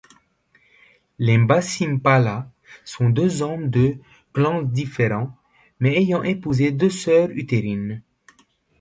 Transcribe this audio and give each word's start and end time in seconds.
Les 1.19 1.37
mbasi 1.37 1.85
mpala 1.87 2.51
sont 2.85 3.11
deux 3.11 3.43
hommes 3.43 3.69
de 3.69 3.99
clansdifférents, 4.33 5.37
mais 5.79 5.95
ayant 6.01 6.23
épousé 6.23 6.71
deux 6.71 6.89
soeurs 6.89 7.29
utérines. 7.29 8.01